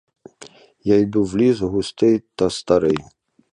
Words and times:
Я 0.83 0.97
йду 0.99 1.23
в 1.23 1.37
ліс, 1.37 1.59
густий 1.59 2.23
та 2.35 2.49
старий. 2.49 2.97